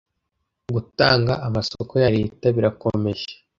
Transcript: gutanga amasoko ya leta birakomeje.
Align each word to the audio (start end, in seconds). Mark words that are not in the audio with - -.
gutanga 0.73 1.33
amasoko 1.47 1.93
ya 2.03 2.09
leta 2.17 2.45
birakomeje. 2.55 3.29